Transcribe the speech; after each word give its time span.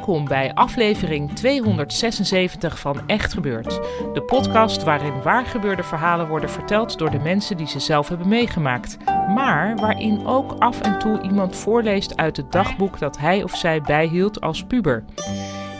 Welkom 0.00 0.28
bij 0.28 0.54
aflevering 0.54 1.32
276 1.32 2.78
van 2.78 3.02
Echt 3.06 3.32
Gebeurd. 3.32 3.80
De 4.12 4.22
podcast 4.22 4.82
waarin 4.82 5.22
waargebeurde 5.22 5.82
verhalen 5.82 6.28
worden 6.28 6.50
verteld 6.50 6.98
door 6.98 7.10
de 7.10 7.18
mensen 7.18 7.56
die 7.56 7.66
ze 7.66 7.80
zelf 7.80 8.08
hebben 8.08 8.28
meegemaakt. 8.28 8.96
Maar 9.34 9.76
waarin 9.76 10.26
ook 10.26 10.54
af 10.58 10.80
en 10.80 10.98
toe 10.98 11.20
iemand 11.20 11.56
voorleest 11.56 12.16
uit 12.16 12.36
het 12.36 12.52
dagboek 12.52 12.98
dat 12.98 13.18
hij 13.18 13.42
of 13.42 13.56
zij 13.56 13.80
bijhield 13.80 14.40
als 14.40 14.64
puber. 14.64 15.04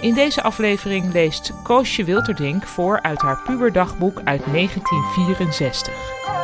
In 0.01 0.15
deze 0.15 0.43
aflevering 0.43 1.13
leest 1.13 1.53
Koosje 1.63 2.05
Wilterdink 2.05 2.63
voor 2.63 3.03
uit 3.03 3.21
haar 3.21 3.43
puberdagboek 3.45 4.21
uit 4.25 4.43
1964. 4.53 6.40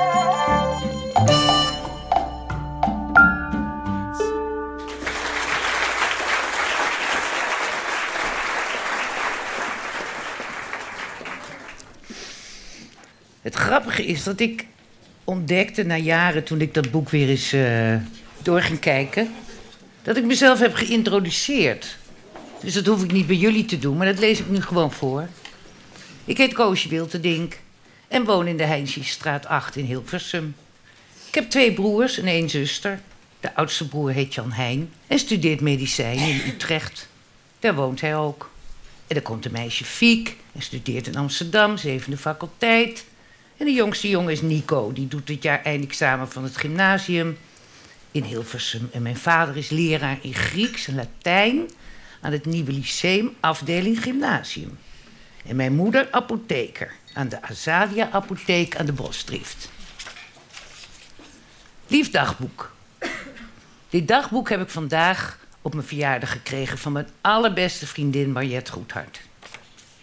Grappige 13.66 14.06
is 14.06 14.24
dat 14.24 14.40
ik 14.40 14.66
ontdekte 15.24 15.82
na 15.82 15.96
jaren, 15.96 16.44
toen 16.44 16.60
ik 16.60 16.74
dat 16.74 16.90
boek 16.90 17.08
weer 17.08 17.28
eens 17.28 17.52
uh, 17.52 17.94
door 18.42 18.62
ging 18.62 18.78
kijken, 18.78 19.34
dat 20.02 20.16
ik 20.16 20.24
mezelf 20.24 20.58
heb 20.58 20.74
geïntroduceerd. 20.74 21.96
Dus 22.60 22.74
dat 22.74 22.86
hoef 22.86 23.02
ik 23.02 23.12
niet 23.12 23.26
bij 23.26 23.36
jullie 23.36 23.64
te 23.64 23.78
doen, 23.78 23.96
maar 23.96 24.06
dat 24.06 24.18
lees 24.18 24.38
ik 24.38 24.48
nu 24.48 24.60
gewoon 24.60 24.92
voor. 24.92 25.28
Ik 26.24 26.36
heet 26.36 26.52
Koosje 26.52 26.88
Wilterdink 26.88 27.58
en 28.08 28.24
woon 28.24 28.46
in 28.46 28.56
de 28.56 28.64
Heinsiestraat 28.64 29.46
8 29.46 29.76
in 29.76 29.84
Hilversum. 29.84 30.54
Ik 31.28 31.34
heb 31.34 31.50
twee 31.50 31.72
broers 31.72 32.18
en 32.18 32.26
één 32.26 32.50
zuster. 32.50 33.00
De 33.40 33.54
oudste 33.54 33.88
broer 33.88 34.10
heet 34.10 34.34
Jan 34.34 34.52
Heijn 34.52 34.90
en 35.06 35.18
studeert 35.18 35.60
medicijn 35.60 36.18
in 36.18 36.40
Utrecht. 36.46 37.08
Daar 37.58 37.74
woont 37.74 38.00
hij 38.00 38.16
ook. 38.16 38.50
En 39.06 39.14
dan 39.14 39.22
komt 39.22 39.44
een 39.44 39.52
meisje 39.52 39.84
Fiek 39.84 40.36
en 40.52 40.62
studeert 40.62 41.06
in 41.06 41.16
Amsterdam, 41.16 41.76
zevende 41.76 42.16
faculteit. 42.16 43.04
En 43.56 43.66
de 43.66 43.72
jongste 43.72 44.08
jongen 44.08 44.32
is 44.32 44.42
Nico. 44.42 44.92
Die 44.92 45.08
doet 45.08 45.26
dit 45.26 45.42
jaar 45.42 45.62
eindexamen 45.62 46.28
van 46.28 46.44
het 46.44 46.56
gymnasium 46.56 47.38
in 48.10 48.22
Hilversum. 48.22 48.88
En 48.92 49.02
mijn 49.02 49.16
vader 49.16 49.56
is 49.56 49.68
leraar 49.68 50.18
in 50.20 50.34
Grieks 50.34 50.86
en 50.86 50.94
Latijn 50.94 51.70
aan 52.20 52.32
het 52.32 52.44
Nieuwe 52.44 52.72
Lyceum, 52.72 53.34
afdeling 53.40 54.02
gymnasium. 54.02 54.78
En 55.46 55.56
mijn 55.56 55.74
moeder 55.74 56.08
apotheker 56.10 56.92
aan 57.14 57.28
de 57.28 57.42
Azadia 57.42 58.10
Apotheek 58.10 58.76
aan 58.76 58.86
de 58.86 58.92
Bosdrift. 58.92 59.70
Lief 61.86 62.10
dagboek. 62.10 62.74
Dit 63.88 64.08
dagboek 64.08 64.48
heb 64.48 64.60
ik 64.60 64.68
vandaag 64.68 65.38
op 65.62 65.74
mijn 65.74 65.86
verjaardag 65.86 66.32
gekregen 66.32 66.78
van 66.78 66.92
mijn 66.92 67.08
allerbeste 67.20 67.86
vriendin 67.86 68.32
Mariette 68.32 68.72
Goedhart. 68.72 69.20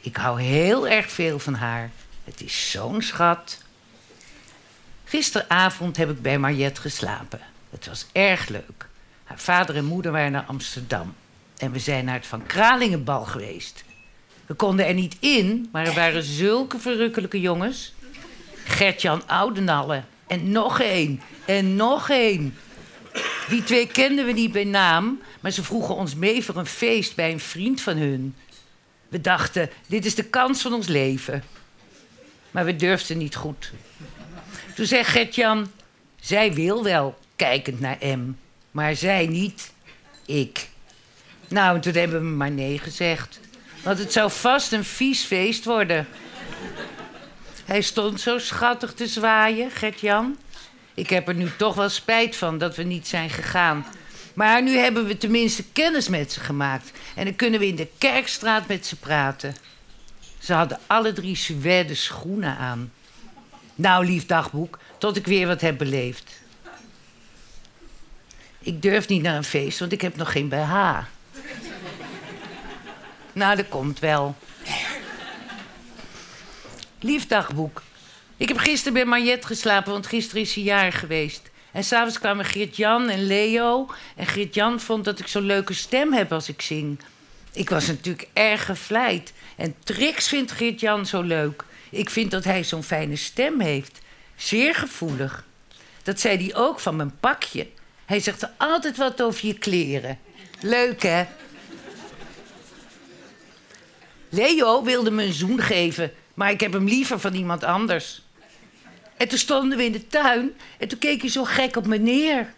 Ik 0.01 0.15
hou 0.15 0.41
heel 0.41 0.87
erg 0.87 1.11
veel 1.11 1.39
van 1.39 1.53
haar 1.53 1.91
het 2.23 2.41
is 2.41 2.71
zo'n 2.71 3.01
schat. 3.01 3.61
Gisteravond 5.03 5.97
heb 5.97 6.09
ik 6.09 6.21
bij 6.21 6.39
Mariette 6.39 6.81
geslapen. 6.81 7.39
Het 7.69 7.87
was 7.87 8.05
erg 8.11 8.47
leuk. 8.47 8.87
Haar 9.23 9.39
vader 9.39 9.75
en 9.75 9.85
moeder 9.85 10.11
waren 10.11 10.31
naar 10.31 10.45
Amsterdam. 10.47 11.15
En 11.57 11.71
we 11.71 11.79
zijn 11.79 12.05
naar 12.05 12.15
het 12.15 12.27
Van 12.27 12.45
Kralingenbal 12.45 13.25
geweest. 13.25 13.83
We 14.45 14.53
konden 14.53 14.87
er 14.87 14.93
niet 14.93 15.15
in, 15.19 15.69
maar 15.71 15.87
er 15.87 15.93
waren 15.93 16.23
zulke 16.23 16.79
verrukkelijke 16.79 17.41
jongens. 17.41 17.93
Gertjan 18.63 19.27
Oudenalle. 19.27 20.03
En 20.27 20.51
nog 20.51 20.79
één. 20.79 21.21
En 21.45 21.75
nog 21.75 22.09
één. 22.09 22.55
Die 23.49 23.63
twee 23.63 23.87
kenden 23.87 24.25
we 24.25 24.31
niet 24.31 24.51
bij 24.51 24.63
naam, 24.63 25.21
maar 25.39 25.51
ze 25.51 25.63
vroegen 25.63 25.95
ons 25.95 26.15
mee 26.15 26.43
voor 26.43 26.55
een 26.55 26.65
feest 26.65 27.15
bij 27.15 27.31
een 27.31 27.39
vriend 27.39 27.81
van 27.81 27.97
hun. 27.97 28.35
We 29.09 29.21
dachten, 29.21 29.69
dit 29.87 30.05
is 30.05 30.15
de 30.15 30.23
kans 30.23 30.61
van 30.61 30.73
ons 30.73 30.87
leven. 30.87 31.43
Maar 32.53 32.65
we 32.65 32.75
durfden 32.75 33.17
niet 33.17 33.35
goed. 33.35 33.71
Toen 34.75 34.85
zei 34.85 35.03
Gertjan, 35.03 35.71
zij 36.19 36.53
wil 36.53 36.83
wel, 36.83 37.19
kijkend 37.35 37.79
naar 37.79 37.97
M. 38.01 38.35
Maar 38.71 38.95
zij 38.95 39.27
niet, 39.27 39.71
ik. 40.25 40.69
Nou, 41.47 41.75
en 41.75 41.81
toen 41.81 41.93
hebben 41.93 42.19
we 42.19 42.35
maar 42.35 42.51
nee 42.51 42.79
gezegd. 42.79 43.39
Want 43.83 43.97
het 43.97 44.11
zou 44.11 44.31
vast 44.31 44.71
een 44.71 44.83
vies 44.83 45.23
feest 45.23 45.65
worden. 45.65 46.07
Hij 47.65 47.81
stond 47.81 48.21
zo 48.21 48.37
schattig 48.37 48.93
te 48.93 49.07
zwaaien, 49.07 49.71
Gert-Jan. 49.71 50.37
Ik 50.93 51.09
heb 51.09 51.27
er 51.27 51.35
nu 51.35 51.51
toch 51.57 51.75
wel 51.75 51.89
spijt 51.89 52.35
van 52.35 52.57
dat 52.57 52.75
we 52.75 52.83
niet 52.83 53.07
zijn 53.07 53.29
gegaan. 53.29 53.85
Maar 54.33 54.63
nu 54.63 54.77
hebben 54.77 55.05
we 55.05 55.17
tenminste 55.17 55.63
kennis 55.63 56.07
met 56.07 56.31
ze 56.31 56.39
gemaakt. 56.39 56.91
En 57.15 57.25
dan 57.25 57.35
kunnen 57.35 57.59
we 57.59 57.67
in 57.67 57.75
de 57.75 57.87
kerkstraat 57.97 58.67
met 58.67 58.85
ze 58.85 58.95
praten. 58.95 59.55
Ze 60.43 60.53
hadden 60.53 60.79
alle 60.87 61.13
drie 61.13 61.35
suède 61.35 61.95
schoenen 61.95 62.57
aan. 62.57 62.91
Nou, 63.75 64.05
lief 64.05 64.25
dagboek, 64.25 64.79
tot 64.97 65.17
ik 65.17 65.25
weer 65.25 65.47
wat 65.47 65.61
heb 65.61 65.77
beleefd. 65.77 66.41
Ik 68.59 68.81
durf 68.81 69.07
niet 69.07 69.21
naar 69.21 69.35
een 69.35 69.43
feest, 69.43 69.79
want 69.79 69.91
ik 69.91 70.01
heb 70.01 70.15
nog 70.15 70.31
geen 70.31 70.49
BH. 70.49 70.97
nou, 73.33 73.55
dat 73.55 73.69
komt 73.69 73.99
wel. 73.99 74.35
Lief 76.99 77.27
dagboek. 77.27 77.81
Ik 78.37 78.47
heb 78.47 78.57
gisteren 78.57 78.93
bij 78.93 79.05
Mariette 79.05 79.47
geslapen, 79.47 79.91
want 79.91 80.07
gisteren 80.07 80.41
is 80.41 80.53
ze 80.53 80.63
jaar 80.63 80.91
geweest. 80.91 81.51
En 81.71 81.83
s'avonds 81.83 82.19
kwamen 82.19 82.45
Geert-Jan 82.45 83.09
en 83.09 83.25
Leo. 83.25 83.89
En 84.15 84.25
Geert-Jan 84.25 84.79
vond 84.79 85.05
dat 85.05 85.19
ik 85.19 85.27
zo'n 85.27 85.45
leuke 85.45 85.73
stem 85.73 86.13
heb 86.13 86.31
als 86.31 86.49
ik 86.49 86.61
zing. 86.61 86.99
Ik 87.53 87.69
was 87.69 87.87
natuurlijk 87.87 88.27
erg 88.33 88.65
gevleid. 88.65 89.33
En 89.55 89.75
Trix 89.83 90.27
vindt 90.27 90.51
Geert-Jan 90.51 91.05
zo 91.05 91.21
leuk. 91.21 91.63
Ik 91.89 92.09
vind 92.09 92.31
dat 92.31 92.43
hij 92.43 92.63
zo'n 92.63 92.83
fijne 92.83 93.15
stem 93.15 93.59
heeft. 93.59 93.99
Zeer 94.35 94.75
gevoelig. 94.75 95.45
Dat 96.03 96.19
zei 96.19 96.37
hij 96.37 96.55
ook 96.55 96.79
van 96.79 96.95
mijn 96.95 97.19
pakje. 97.19 97.67
Hij 98.05 98.19
zegt 98.19 98.47
altijd 98.57 98.97
wat 98.97 99.21
over 99.21 99.47
je 99.47 99.57
kleren. 99.57 100.19
Leuk, 100.61 101.01
hè? 101.01 101.25
Leo 104.29 104.83
wilde 104.83 105.11
me 105.11 105.23
een 105.23 105.33
zoen 105.33 105.59
geven, 105.59 106.13
maar 106.33 106.51
ik 106.51 106.59
heb 106.59 106.73
hem 106.73 106.87
liever 106.87 107.19
van 107.19 107.33
iemand 107.33 107.63
anders. 107.63 108.21
En 109.17 109.27
toen 109.27 109.37
stonden 109.37 109.77
we 109.77 109.83
in 109.83 109.91
de 109.91 110.07
tuin 110.07 110.51
en 110.79 110.87
toen 110.87 110.99
keek 110.99 111.21
hij 111.21 111.29
zo 111.29 111.43
gek 111.43 111.75
op 111.75 111.85
me 111.85 111.97
neer. 111.97 112.53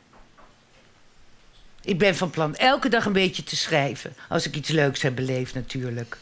Ik 1.81 1.97
ben 1.97 2.15
van 2.15 2.29
plan 2.29 2.55
elke 2.55 2.89
dag 2.89 3.05
een 3.05 3.13
beetje 3.13 3.43
te 3.43 3.55
schrijven. 3.55 4.15
Als 4.29 4.45
ik 4.45 4.55
iets 4.55 4.69
leuks 4.69 5.01
heb 5.01 5.15
beleefd, 5.15 5.53
natuurlijk. 5.53 6.17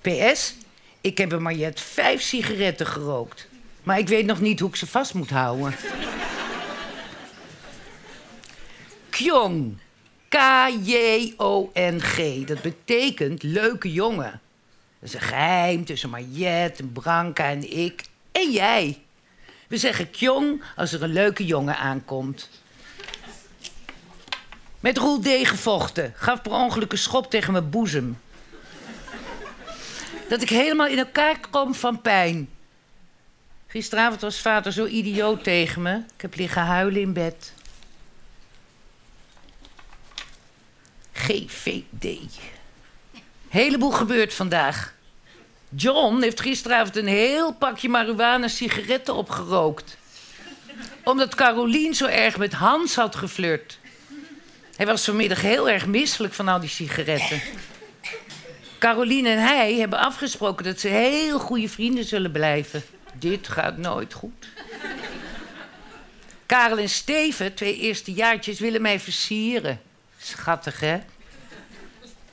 PS, 0.00 0.54
ik 1.00 1.18
heb 1.18 1.32
een 1.32 1.42
Mariette 1.42 1.82
vijf 1.82 2.22
sigaretten 2.22 2.86
gerookt. 2.86 3.48
Maar 3.82 3.98
ik 3.98 4.08
weet 4.08 4.26
nog 4.26 4.40
niet 4.40 4.60
hoe 4.60 4.68
ik 4.68 4.76
ze 4.76 4.86
vast 4.86 5.14
moet 5.14 5.30
houden. 5.30 5.74
Kjong. 9.10 9.76
K-J-O-N-G. 10.28 12.16
Dat 12.46 12.62
betekent 12.62 13.42
leuke 13.42 13.92
jongen. 13.92 14.40
Dat 15.00 15.08
is 15.08 15.14
een 15.14 15.20
geheim 15.20 15.84
tussen 15.84 16.10
Mariette, 16.10 16.84
Branka 16.84 17.48
en 17.48 17.76
ik. 17.76 18.04
En 18.32 18.50
jij. 18.50 18.98
We 19.68 19.76
zeggen 19.76 20.10
Kjong 20.10 20.62
als 20.76 20.92
er 20.92 21.02
een 21.02 21.12
leuke 21.12 21.46
jongen 21.46 21.76
aankomt. 21.76 22.48
Met 24.80 24.98
Roel 24.98 25.20
D. 25.20 25.28
gevochten. 25.42 26.12
Gaf 26.16 26.42
per 26.42 26.52
ongeluk 26.52 26.92
een 26.92 26.98
schop 26.98 27.30
tegen 27.30 27.52
mijn 27.52 27.70
boezem. 27.70 28.18
Dat 30.30 30.42
ik 30.42 30.48
helemaal 30.48 30.86
in 30.86 30.98
elkaar 30.98 31.36
kom 31.50 31.74
van 31.74 32.00
pijn. 32.00 32.48
Gisteravond 33.66 34.20
was 34.20 34.40
vader 34.40 34.72
zo 34.72 34.86
idioot 34.86 35.44
tegen 35.44 35.82
me. 35.82 35.96
Ik 36.14 36.20
heb 36.20 36.34
liggen 36.36 36.62
huilen 36.62 37.00
in 37.00 37.12
bed. 37.12 37.52
GVD. 41.12 42.18
Heleboel 43.48 43.90
gebeurt 43.90 44.34
vandaag. 44.34 44.94
John 45.68 46.22
heeft 46.22 46.40
gisteravond 46.40 46.96
een 46.96 47.06
heel 47.06 47.52
pakje 47.52 47.88
marihuana 47.88 48.48
sigaretten 48.48 49.14
opgerookt. 49.14 49.96
Omdat 51.04 51.34
Carolien 51.34 51.94
zo 51.94 52.06
erg 52.06 52.36
met 52.36 52.52
Hans 52.52 52.94
had 52.94 53.16
geflirt. 53.16 53.78
Hij 54.76 54.86
was 54.86 55.04
vanmiddag 55.04 55.40
heel 55.40 55.68
erg 55.68 55.86
misselijk 55.86 56.34
van 56.34 56.48
al 56.48 56.60
die 56.60 56.68
sigaretten. 56.68 57.42
Caroline 58.80 59.28
en 59.28 59.38
hij 59.38 59.74
hebben 59.74 59.98
afgesproken 59.98 60.64
dat 60.64 60.80
ze 60.80 60.88
heel 60.88 61.38
goede 61.38 61.68
vrienden 61.68 62.04
zullen 62.04 62.32
blijven. 62.32 62.82
Dit 63.14 63.48
gaat 63.48 63.76
nooit 63.76 64.12
goed. 64.12 64.48
Karel 66.46 66.78
en 66.78 66.88
Steven, 66.88 67.54
twee 67.54 67.78
eerstejaartjes, 67.78 68.60
willen 68.60 68.82
mij 68.82 69.00
versieren. 69.00 69.80
Schattig, 70.18 70.80
hè? 70.80 70.98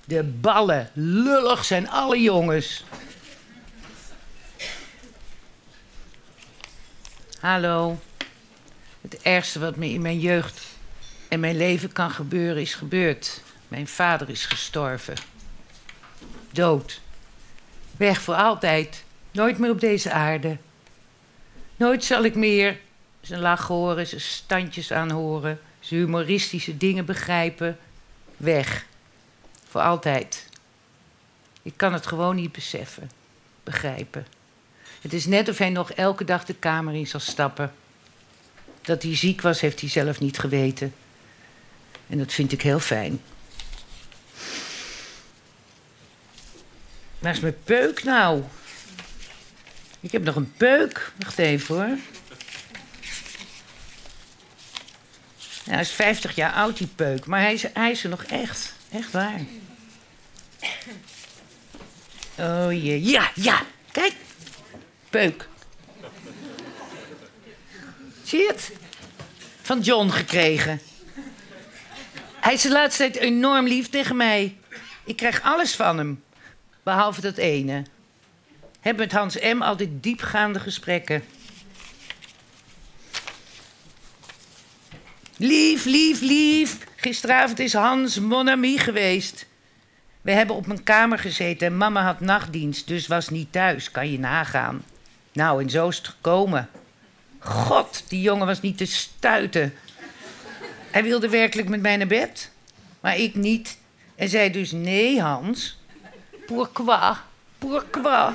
De 0.06 0.24
ballen. 0.24 0.90
Lullig 0.94 1.66
zijn 1.66 1.90
alle 1.90 2.22
jongens. 2.22 2.84
Hallo. 7.40 8.00
Het 9.02 9.22
ergste 9.22 9.60
wat 9.60 9.76
me 9.76 9.90
in 9.90 10.02
mijn 10.02 10.20
jeugd 10.20 10.62
en 11.30 11.40
mijn 11.40 11.58
leven 11.58 11.92
kan 11.92 12.12
gebeuren 12.12 12.62
is 12.62 12.74
gebeurd. 12.74 13.42
Mijn 13.68 13.88
vader 13.88 14.30
is 14.30 14.46
gestorven. 14.46 15.16
Dood. 16.52 17.02
Weg 17.98 18.22
voor 18.22 18.36
altijd. 18.36 19.04
Nooit 19.32 19.58
meer 19.58 19.72
op 19.72 19.80
deze 19.80 20.12
aarde. 20.12 20.58
Nooit 21.76 22.04
zal 22.04 22.24
ik 22.24 22.36
meer 22.36 22.80
zijn 23.22 23.40
lach 23.40 23.68
horen, 23.68 24.08
zijn 24.08 24.22
standjes 24.22 24.92
aanhoren, 24.92 25.60
zijn 25.80 26.00
humoristische 26.00 26.78
dingen 26.78 27.06
begrijpen. 27.06 27.78
Weg. 28.38 28.86
Voor 29.68 29.82
altijd. 29.82 30.50
Ik 31.62 31.74
kan 31.76 31.94
het 31.94 32.08
gewoon 32.08 32.36
niet 32.36 32.52
beseffen, 32.52 33.12
begrijpen. 33.64 34.26
Het 35.02 35.14
is 35.14 35.26
net 35.26 35.50
of 35.50 35.58
hij 35.58 35.70
nog 35.70 35.92
elke 35.92 36.24
dag 36.24 36.46
de 36.46 36.54
kamer 36.54 36.94
in 36.94 37.08
zal 37.08 37.20
stappen. 37.20 37.74
Dat 38.82 39.04
hij 39.04 39.16
ziek 39.16 39.42
was, 39.42 39.62
heeft 39.62 39.80
hij 39.80 39.90
zelf 39.90 40.20
niet 40.20 40.40
geweten. 40.40 40.94
En 42.08 42.18
dat 42.18 42.34
vind 42.34 42.52
ik 42.52 42.62
heel 42.62 42.80
fijn. 42.80 43.22
Waar 47.20 47.34
is 47.34 47.40
mijn 47.40 47.64
peuk 47.64 48.04
nou? 48.04 48.44
Ik 50.00 50.12
heb 50.12 50.24
nog 50.24 50.36
een 50.36 50.54
peuk. 50.58 51.12
Wacht 51.18 51.38
even 51.38 51.76
hoor. 51.76 51.98
Ja, 55.64 55.74
hij 55.74 55.82
is 55.82 55.92
50 55.92 56.36
jaar 56.36 56.54
oud, 56.54 56.78
die 56.78 56.88
peuk. 56.88 57.26
Maar 57.26 57.40
hij 57.40 57.54
is, 57.54 57.66
hij 57.74 57.92
is 57.92 58.04
er 58.04 58.10
nog 58.10 58.24
echt. 58.24 58.74
Echt 58.92 59.12
waar. 59.12 59.40
Oh 62.40 62.72
jee. 62.72 63.04
Ja, 63.04 63.32
ja. 63.36 63.62
Kijk. 63.92 64.14
Peuk. 65.10 65.48
Zie 68.24 68.40
je 68.40 68.48
het? 68.48 68.72
Van 69.62 69.80
John 69.82 70.10
gekregen. 70.10 70.82
Hij 72.40 72.54
is 72.54 72.62
de 72.62 72.72
laatste 72.72 73.04
tijd 73.04 73.16
enorm 73.16 73.68
lief 73.68 73.90
tegen 73.90 74.16
mij. 74.16 74.58
Ik 75.06 75.16
krijg 75.16 75.42
alles 75.42 75.76
van 75.76 75.98
hem. 75.98 76.24
Behalve 76.88 77.22
dat 77.22 77.38
ene. 77.38 77.84
Heb 78.80 78.98
met 78.98 79.12
Hans 79.12 79.40
M. 79.40 79.62
altijd 79.62 79.90
diepgaande 79.94 80.60
gesprekken. 80.60 81.24
Lief, 85.38 85.86
lief, 85.86 86.22
lief. 86.22 86.78
Gisteravond 86.96 87.60
is 87.60 87.74
Hans 87.74 88.20
mon 88.20 88.50
ami 88.50 88.78
geweest. 88.78 89.48
We 90.22 90.32
hebben 90.32 90.56
op 90.56 90.68
mijn 90.68 90.84
kamer 90.84 91.20
gezeten 91.20 91.68
en 91.68 91.78
mama 91.78 92.04
had 92.04 92.20
nachtdienst, 92.20 92.88
dus 92.88 93.08
was 93.08 93.30
niet 93.30 93.52
thuis. 93.52 93.92
Kan 93.92 94.12
je 94.12 94.20
nagaan. 94.20 94.84
Nou, 95.32 95.62
en 95.62 95.70
zo 95.70 95.88
is 95.88 95.98
het 95.98 96.08
gekomen. 96.08 96.70
God, 97.40 98.04
die 98.08 98.22
jongen 98.22 98.48
was 98.48 98.62
niet 98.62 98.78
te 98.78 98.86
stuiten. 98.86 99.74
Hij 100.92 101.04
wilde 101.04 101.30
werkelijk 101.30 101.70
met 101.70 101.82
mij 101.82 101.98
naar 101.98 102.08
bed, 102.08 102.52
maar 103.00 103.18
ik 103.18 103.36
niet. 103.36 103.78
En 104.16 104.30
zei 104.30 104.52
dus: 104.52 104.72
Nee, 104.72 105.22
Hans. 105.22 105.78
Pourquoi? 106.48 107.16
Pourquoi? 107.58 108.34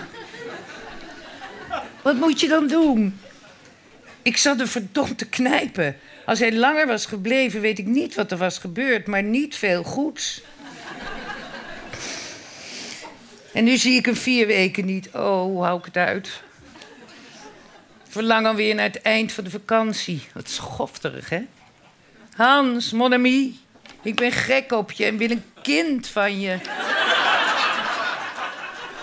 Wat 2.03 2.17
moet 2.17 2.41
je 2.41 2.49
dan 2.49 2.67
doen? 2.67 3.20
Ik 4.23 4.37
zat 4.37 4.61
er 4.61 4.69
verdomd 4.69 5.19
te 5.19 5.29
knijpen. 5.29 5.97
Als 6.26 6.38
hij 6.38 6.53
langer 6.53 6.87
was 6.87 7.06
gebleven, 7.06 7.61
weet 7.61 7.79
ik 7.79 7.87
niet 7.87 8.14
wat 8.14 8.31
er 8.31 8.38
was 8.38 8.59
gebeurd, 8.59 9.06
maar 9.06 9.23
niet 9.23 9.56
veel 9.56 9.82
goeds. 9.82 10.43
En 13.53 13.64
nu 13.64 13.76
zie 13.76 13.97
ik 13.97 14.06
hem 14.06 14.17
vier 14.17 14.47
weken 14.47 14.85
niet. 14.85 15.08
Oh, 15.08 15.62
hou 15.62 15.79
ik 15.79 15.85
het 15.85 15.97
uit? 15.97 16.43
Verlang 18.08 18.47
alweer 18.47 18.75
naar 18.75 18.87
het 18.87 19.03
eind 19.03 19.32
van 19.32 19.44
de 19.44 19.50
vakantie. 19.50 20.23
Wat 20.35 20.49
schofterig, 20.49 21.29
hè? 21.29 21.43
Hans, 22.37 22.93
mon 22.93 23.12
ami, 23.12 23.61
ik 24.03 24.15
ben 24.15 24.32
gek 24.32 24.73
op 24.73 24.93
je 24.93 25.05
en 25.05 25.17
wil 25.17 25.31
een 25.31 25.44
kind 25.62 26.06
van 26.06 26.41
je. 26.41 26.58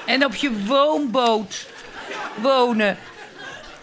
En 0.09 0.25
op 0.25 0.35
je 0.35 0.63
woonboot 0.65 1.67
wonen. 2.41 2.97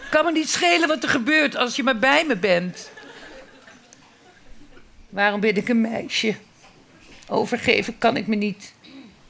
Kan 0.09 0.25
me 0.25 0.31
niet 0.31 0.49
schelen 0.49 0.87
wat 0.87 1.03
er 1.03 1.09
gebeurt 1.09 1.55
als 1.55 1.75
je 1.75 1.83
maar 1.83 1.99
bij 1.99 2.25
me 2.25 2.35
bent. 2.35 2.91
Waarom 5.09 5.39
ben 5.39 5.55
ik 5.55 5.69
een 5.69 5.81
meisje? 5.81 6.35
Overgeven 7.27 7.97
kan 7.97 8.17
ik 8.17 8.27
me 8.27 8.35
niet. 8.35 8.73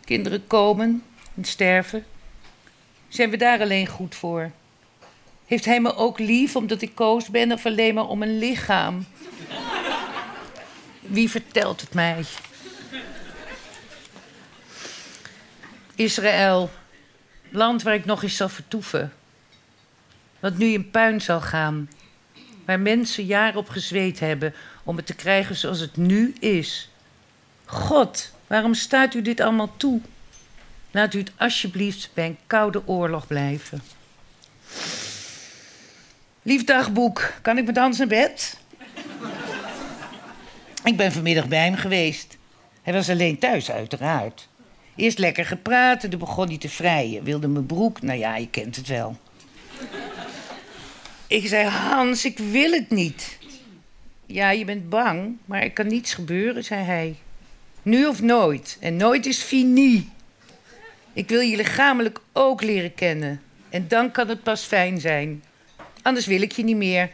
Kinderen 0.05 0.47
komen 0.47 1.03
en 1.35 1.45
sterven. 1.45 2.05
Zijn 3.07 3.29
we 3.29 3.37
daar 3.37 3.61
alleen 3.61 3.87
goed 3.87 4.15
voor? 4.15 4.51
Heeft 5.45 5.65
hij 5.65 5.81
me 5.81 5.95
ook 5.95 6.19
lief 6.19 6.55
omdat 6.55 6.81
ik 6.81 6.95
koos 6.95 7.29
ben 7.29 7.51
of 7.51 7.65
alleen 7.65 7.93
maar 7.93 8.07
om 8.07 8.21
een 8.21 8.39
lichaam? 8.39 9.05
Wie 10.99 11.29
vertelt 11.29 11.81
het 11.81 11.93
mij? 11.93 12.23
Israël, 15.95 16.69
land 17.51 17.83
waar 17.83 17.93
ik 17.93 18.05
nog 18.05 18.23
eens 18.23 18.35
zal 18.35 18.49
vertoeven. 18.49 19.13
Wat 20.39 20.57
nu 20.57 20.65
in 20.65 20.91
puin 20.91 21.21
zal 21.21 21.41
gaan. 21.41 21.89
Waar 22.65 22.79
mensen 22.79 23.25
jaren 23.25 23.59
op 23.59 23.69
gezweet 23.69 24.19
hebben 24.19 24.53
om 24.83 24.95
het 24.95 25.05
te 25.05 25.15
krijgen 25.15 25.55
zoals 25.55 25.79
het 25.79 25.97
nu 25.97 26.33
is. 26.39 26.89
God, 27.65 28.33
waarom 28.47 28.73
staat 28.73 29.13
u 29.13 29.21
dit 29.21 29.39
allemaal 29.39 29.73
toe? 29.77 30.01
Laat 30.91 31.13
u 31.13 31.19
het 31.19 31.31
alsjeblieft 31.37 32.09
bij 32.13 32.25
een 32.25 32.37
koude 32.47 32.87
oorlog 32.87 33.27
blijven. 33.27 33.81
Lief 36.41 36.63
dagboek, 36.63 37.33
kan 37.41 37.57
ik 37.57 37.65
met 37.65 37.77
Hans 37.77 37.97
naar 37.97 38.07
bed? 38.07 38.59
ik 40.83 40.97
ben 40.97 41.11
vanmiddag 41.11 41.47
bij 41.47 41.63
hem 41.63 41.75
geweest. 41.75 42.37
Hij 42.81 42.93
was 42.93 43.09
alleen 43.09 43.39
thuis, 43.39 43.71
uiteraard. 43.71 44.47
Eerst 44.97 45.17
lekker 45.17 45.45
gepraat 45.45 46.03
en 46.03 46.09
toen 46.09 46.19
begon 46.19 46.47
hij 46.47 46.57
te 46.57 46.69
vrijen. 46.69 47.23
Wilde 47.23 47.47
mijn 47.47 47.65
broek, 47.65 48.01
nou 48.01 48.19
ja, 48.19 48.35
je 48.35 48.49
kent 48.49 48.75
het 48.75 48.87
wel. 48.87 49.17
ik 51.27 51.47
zei, 51.47 51.67
Hans, 51.67 52.25
ik 52.25 52.37
wil 52.37 52.71
het 52.71 52.89
niet. 52.89 53.37
Ja, 54.25 54.49
je 54.49 54.65
bent 54.65 54.89
bang, 54.89 55.37
maar 55.45 55.61
er 55.61 55.71
kan 55.71 55.87
niets 55.87 56.13
gebeuren, 56.13 56.63
zei 56.63 56.83
hij. 56.83 57.15
Nu 57.81 58.05
of 58.05 58.21
nooit. 58.21 58.77
En 58.79 58.97
nooit 58.97 59.25
is 59.25 59.41
fini. 59.41 60.09
Ik 61.13 61.29
wil 61.29 61.39
je 61.39 61.55
lichamelijk 61.55 62.19
ook 62.33 62.61
leren 62.61 62.93
kennen. 62.93 63.41
En 63.69 63.87
dan 63.87 64.11
kan 64.11 64.27
het 64.27 64.43
pas 64.43 64.63
fijn 64.63 64.99
zijn. 64.99 65.43
Anders 66.01 66.25
wil 66.25 66.41
ik 66.41 66.51
je 66.51 66.63
niet 66.63 66.75
meer. 66.75 67.09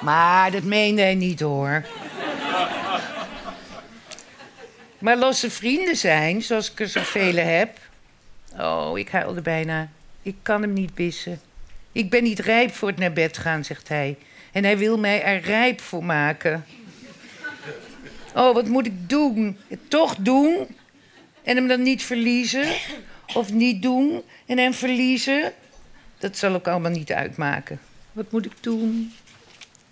Maar 0.00 0.50
dat 0.50 0.62
meende 0.62 1.02
hij 1.02 1.14
niet 1.14 1.40
hoor. 1.40 1.84
Maar 5.02 5.16
losse 5.16 5.50
vrienden 5.50 5.96
zijn, 5.96 6.42
zoals 6.42 6.70
ik 6.70 6.80
er 6.80 6.88
zoveel 6.88 7.34
heb. 7.56 7.78
Oh, 8.58 8.98
ik 8.98 9.08
huilde 9.08 9.40
bijna. 9.40 9.88
Ik 10.22 10.34
kan 10.42 10.62
hem 10.62 10.72
niet 10.72 10.94
bissen. 10.94 11.40
Ik 11.92 12.10
ben 12.10 12.22
niet 12.22 12.38
rijp 12.38 12.74
voor 12.74 12.88
het 12.88 12.98
naar 12.98 13.12
bed 13.12 13.38
gaan, 13.38 13.64
zegt 13.64 13.88
hij. 13.88 14.16
En 14.52 14.64
hij 14.64 14.78
wil 14.78 14.98
mij 14.98 15.22
er 15.22 15.40
rijp 15.40 15.80
voor 15.80 16.04
maken. 16.04 16.64
Oh, 18.34 18.54
wat 18.54 18.68
moet 18.68 18.86
ik 18.86 19.08
doen? 19.08 19.58
Toch 19.88 20.16
doen 20.16 20.66
en 21.42 21.56
hem 21.56 21.68
dan 21.68 21.82
niet 21.82 22.02
verliezen? 22.02 22.66
Of 23.34 23.52
niet 23.52 23.82
doen 23.82 24.22
en 24.46 24.58
hem 24.58 24.74
verliezen? 24.74 25.52
Dat 26.18 26.36
zal 26.36 26.54
ook 26.54 26.68
allemaal 26.68 26.90
niet 26.90 27.12
uitmaken. 27.12 27.80
Wat 28.12 28.32
moet 28.32 28.44
ik 28.44 28.52
doen? 28.60 29.12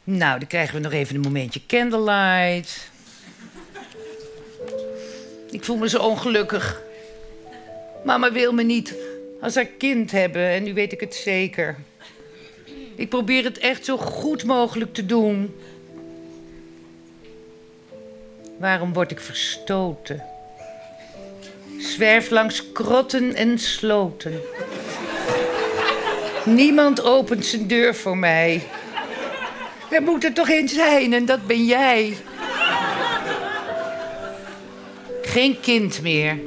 Nou, 0.05 0.39
dan 0.39 0.49
krijgen 0.49 0.75
we 0.75 0.81
nog 0.81 0.93
even 0.93 1.15
een 1.15 1.21
momentje 1.21 1.61
candlelight. 1.67 2.91
Ik 5.51 5.65
voel 5.65 5.77
me 5.77 5.89
zo 5.89 5.99
ongelukkig. 5.99 6.83
Mama 8.05 8.33
wil 8.33 8.53
me 8.53 8.63
niet 8.63 8.95
als 9.41 9.55
haar 9.55 9.67
kind 9.67 10.11
hebben 10.11 10.43
en 10.43 10.63
nu 10.63 10.75
weet 10.75 10.93
ik 10.93 11.01
het 11.01 11.15
zeker. 11.15 11.77
Ik 12.95 13.09
probeer 13.09 13.45
het 13.45 13.59
echt 13.59 13.85
zo 13.85 13.97
goed 13.97 14.45
mogelijk 14.45 14.95
te 14.95 15.07
doen. 15.07 15.55
Waarom 18.59 18.93
word 18.93 19.11
ik 19.11 19.21
verstoten? 19.21 20.25
Zwerf 21.79 22.31
langs 22.31 22.73
krotten 22.73 23.35
en 23.35 23.59
sloten. 23.59 24.41
Niemand 26.45 27.03
opent 27.03 27.45
zijn 27.45 27.67
deur 27.67 27.95
voor 27.95 28.17
mij. 28.17 28.63
Er 29.91 30.03
moet 30.03 30.25
er 30.25 30.33
toch 30.33 30.49
één 30.49 30.69
zijn 30.69 31.13
en 31.13 31.25
dat 31.25 31.47
ben 31.47 31.65
jij. 31.65 32.17
Geen 35.31 35.61
kind 35.61 36.03
meer. 36.03 36.39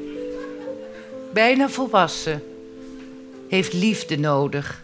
Bijna 1.34 1.70
volwassen. 1.70 2.44
Heeft 3.50 3.74
liefde 3.74 4.18
nodig. 4.18 4.84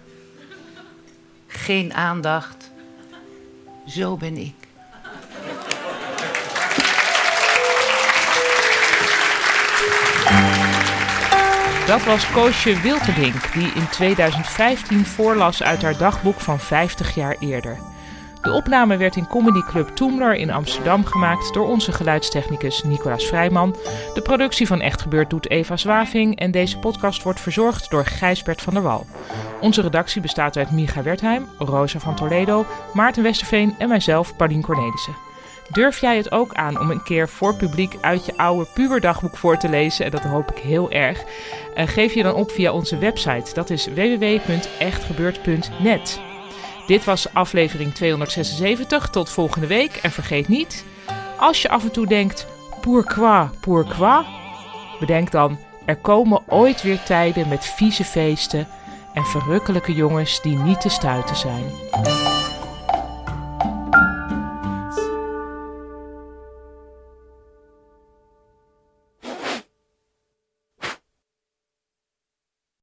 Geen 1.48 1.94
aandacht. 1.94 2.72
Zo 3.88 4.18
ben 4.18 4.38
ik. 4.38 4.54
Dat 11.88 12.04
was 12.04 12.32
Koosje 12.32 12.82
Wilterdink, 12.82 13.54
die 13.54 13.72
in 13.74 13.90
2015 13.90 15.06
voorlas 15.06 15.64
uit 15.64 15.82
haar 15.82 15.98
dagboek 15.98 16.40
van 16.40 16.60
50 16.60 17.16
jaar 17.16 17.36
eerder. 17.40 17.89
De 18.42 18.52
opname 18.52 18.98
werd 18.98 19.16
in 19.16 19.28
Comedy 19.28 19.62
Club 19.62 19.88
Toemler 19.88 20.36
in 20.36 20.52
Amsterdam 20.52 21.06
gemaakt 21.06 21.54
door 21.54 21.68
onze 21.68 21.92
geluidstechnicus 21.92 22.84
Nicolaas 22.84 23.26
Vrijman. 23.26 23.76
De 24.14 24.22
productie 24.22 24.68
van 24.68 24.82
Echt 24.82 25.02
Gebeurd 25.02 25.30
doet 25.30 25.50
Eva 25.50 25.78
Zwaving 25.78 26.40
en 26.40 26.52
deze 26.52 26.80
podcast 26.80 27.24
wordt 27.24 27.40
verzorgd 27.40 27.90
door 27.90 28.06
Gijsbert 28.06 28.62
van 28.62 28.74
der 28.74 28.84
Wal. 28.84 29.06
Onze 29.62 29.82
redactie 29.82 30.22
bestaat 30.22 30.58
uit 30.58 30.72
Micha 30.72 31.04
Wertheim, 31.04 31.48
Rosa 31.58 32.00
van 32.00 32.16
Toledo, 32.16 32.66
Maarten 32.94 33.24
Westerveen 33.24 33.76
en 33.78 33.88
mijzelf, 33.88 34.36
Paulien 34.36 34.62
Cornelissen. 34.62 35.16
Durf 35.72 36.02
jij 36.02 36.18
het 36.18 36.32
ook 36.32 36.54
aan 36.54 36.80
om 36.80 36.92
een 36.92 37.04
keer 37.04 37.30
voor 37.30 37.56
publiek 37.56 37.98
uit 38.02 38.26
je 38.26 38.38
oude 38.38 38.68
puberdagboek 38.74 39.38
voor 39.38 39.58
te 39.58 39.70
lezen? 39.70 40.06
En 40.06 40.12
dat 40.12 40.24
hoop 40.24 40.52
ik 40.52 40.58
heel 40.58 40.92
erg. 40.92 41.24
Uh, 41.76 41.88
geef 41.88 42.14
je 42.14 42.24
dan 42.24 42.36
op 42.36 42.52
via 42.52 42.72
onze 42.72 42.98
website. 42.98 43.54
Dat 43.54 43.70
is 43.70 43.88
www.echtgebeurd.net. 43.88 46.29
Dit 46.90 47.04
was 47.04 47.34
aflevering 47.34 47.94
276. 47.94 49.10
Tot 49.10 49.30
volgende 49.30 49.68
week. 49.68 49.96
En 49.96 50.12
vergeet 50.12 50.48
niet, 50.48 50.86
als 51.38 51.62
je 51.62 51.70
af 51.70 51.84
en 51.84 51.92
toe 51.92 52.08
denkt: 52.08 52.48
pourquoi, 52.82 53.50
pourquoi? 53.60 54.26
Bedenk 55.00 55.32
dan: 55.32 55.60
er 55.86 55.96
komen 55.96 56.42
ooit 56.48 56.82
weer 56.82 57.04
tijden 57.04 57.48
met 57.48 57.66
vieze 57.66 58.04
feesten 58.04 58.68
en 59.14 59.26
verrukkelijke 59.26 59.94
jongens 59.94 60.42
die 60.42 60.58
niet 60.58 60.82
te 60.82 60.90
stuiten 60.90 61.36
zijn. 61.36 61.64